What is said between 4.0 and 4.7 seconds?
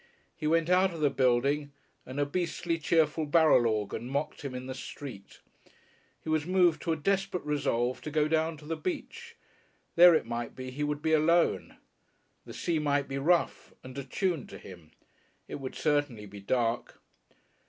mocked him in